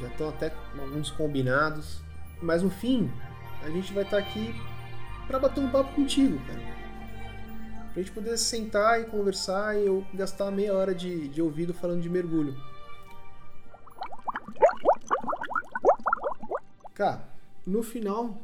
já 0.00 0.08
estão 0.08 0.28
até 0.28 0.52
alguns 0.78 1.10
combinados. 1.10 2.00
Mas 2.40 2.62
no 2.62 2.70
fim, 2.70 3.10
a 3.62 3.70
gente 3.70 3.92
vai 3.92 4.04
estar 4.04 4.16
tá 4.16 4.22
aqui 4.22 4.54
para 5.26 5.38
bater 5.38 5.60
um 5.60 5.70
papo 5.70 5.94
contigo, 5.94 6.38
cara. 6.46 6.60
Pra 7.92 8.02
gente 8.02 8.12
poder 8.12 8.36
sentar 8.38 9.00
e 9.00 9.04
conversar 9.04 9.78
e 9.78 9.86
eu 9.86 10.04
gastar 10.14 10.50
meia 10.50 10.74
hora 10.74 10.94
de, 10.94 11.28
de 11.28 11.40
ouvido 11.40 11.72
falando 11.72 12.00
de 12.00 12.08
mergulho. 12.08 12.56
Cara, 16.94 17.28
no 17.66 17.82
final, 17.82 18.38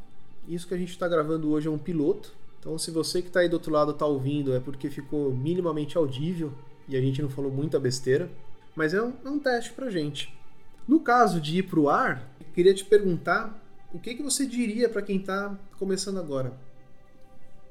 isso 0.47 0.67
que 0.67 0.75
a 0.75 0.79
gente 0.79 0.91
está 0.91 1.09
gravando 1.09 1.51
hoje 1.51 1.69
é 1.69 1.71
um 1.71 1.79
piloto. 1.79 2.35
Então, 2.59 2.79
se 2.79 2.91
você 2.91 3.23
que 3.23 3.29
está 3.29 3.41
aí 3.41 3.49
do 3.49 3.55
outro 3.55 3.73
lado 3.73 3.93
está 3.93 4.05
ouvindo, 4.07 4.55
é 4.55 4.61
porque 4.61 4.91
ficou 4.91 5.33
minimamente 5.33 5.97
audível 5.97 6.53
e 6.89 6.97
a 6.97 7.01
gente 7.01 7.21
não 7.23 7.29
falou 7.29 7.51
muita 7.51 7.79
besteira. 7.79 8.31
Mas 8.75 8.95
é 8.95 9.03
um, 9.03 9.13
é 9.25 9.29
um 9.29 9.39
teste 9.39 9.73
pra 9.73 9.91
gente. 9.91 10.33
No 10.87 11.01
caso 11.01 11.41
de 11.41 11.59
ir 11.59 11.65
pro 11.65 11.89
ar, 11.89 12.27
queria 12.55 12.73
te 12.73 12.85
perguntar 12.85 13.61
o 13.93 13.99
que, 13.99 14.15
que 14.15 14.23
você 14.23 14.47
diria 14.47 14.89
para 14.89 15.03
quem 15.03 15.19
está 15.19 15.59
começando 15.79 16.19
agora? 16.19 16.53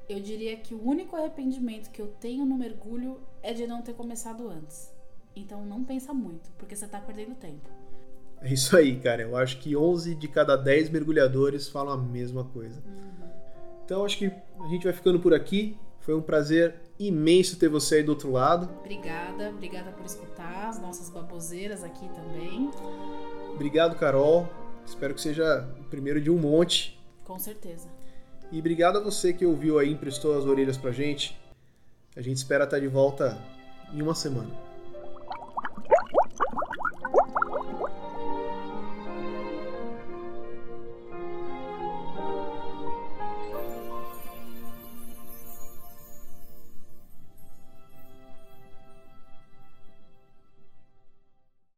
Eu 0.08 0.20
diria 0.20 0.56
que 0.56 0.74
o 0.74 0.82
único 0.82 1.16
arrependimento 1.16 1.90
que 1.90 2.00
eu 2.00 2.08
tenho 2.20 2.44
no 2.44 2.56
mergulho 2.56 3.20
é 3.42 3.52
de 3.52 3.66
não 3.66 3.82
ter 3.82 3.94
começado 3.94 4.48
antes. 4.48 4.90
Então 5.36 5.64
não 5.64 5.84
pensa 5.84 6.12
muito, 6.12 6.50
porque 6.58 6.74
você 6.74 6.86
está 6.86 7.00
perdendo 7.00 7.34
tempo. 7.34 7.68
É 8.40 8.52
isso 8.52 8.76
aí, 8.76 8.98
cara. 8.98 9.22
Eu 9.22 9.36
acho 9.36 9.58
que 9.58 9.76
11 9.76 10.14
de 10.14 10.28
cada 10.28 10.56
10 10.56 10.90
mergulhadores 10.90 11.68
falam 11.68 11.94
a 11.94 11.96
mesma 11.96 12.44
coisa. 12.44 12.82
Uhum. 12.86 13.28
Então 13.84 14.04
acho 14.04 14.18
que 14.18 14.26
a 14.26 14.68
gente 14.68 14.84
vai 14.84 14.92
ficando 14.92 15.20
por 15.20 15.34
aqui. 15.34 15.76
Foi 16.00 16.14
um 16.14 16.22
prazer 16.22 16.74
imenso 16.98 17.58
ter 17.58 17.68
você 17.68 17.96
aí 17.96 18.02
do 18.02 18.10
outro 18.10 18.32
lado. 18.32 18.68
Obrigada, 18.80 19.50
obrigada 19.50 19.92
por 19.92 20.04
escutar 20.04 20.68
as 20.68 20.80
nossas 20.80 21.10
baboseiras 21.10 21.84
aqui 21.84 22.08
também. 22.08 22.70
Obrigado, 23.54 23.96
Carol. 23.96 24.48
Espero 24.84 25.14
que 25.14 25.20
seja 25.20 25.68
o 25.78 25.84
primeiro 25.84 26.20
de 26.20 26.30
um 26.30 26.38
monte. 26.38 26.98
Com 27.24 27.38
certeza. 27.38 27.88
E 28.50 28.58
obrigado 28.58 28.98
a 28.98 29.00
você 29.00 29.32
que 29.32 29.44
ouviu 29.44 29.78
aí, 29.78 29.92
emprestou 29.92 30.36
as 30.36 30.44
orelhas 30.44 30.76
pra 30.76 30.90
gente. 30.90 31.38
A 32.16 32.22
gente 32.22 32.38
espera 32.38 32.64
estar 32.64 32.78
de 32.78 32.88
volta 32.88 33.38
em 33.92 34.00
uma 34.00 34.14
semana. 34.14 34.67